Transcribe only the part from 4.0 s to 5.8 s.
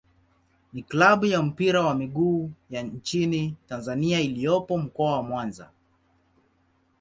iliyopo Mkoa wa Mwanza.